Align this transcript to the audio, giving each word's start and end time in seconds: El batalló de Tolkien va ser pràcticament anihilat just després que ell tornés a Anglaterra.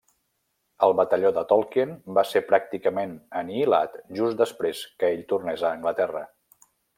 El 0.85 0.93
batalló 0.99 1.31
de 1.35 1.43
Tolkien 1.51 1.91
va 2.19 2.23
ser 2.29 2.41
pràcticament 2.51 3.13
anihilat 3.43 4.01
just 4.21 4.41
després 4.41 4.83
que 5.05 5.11
ell 5.19 5.23
tornés 5.35 5.67
a 5.69 5.73
Anglaterra. 5.79 6.27